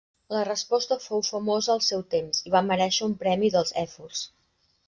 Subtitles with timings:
[0.35, 4.27] La resposta fou famosa al seu temps, i va merèixer un premi dels èfors.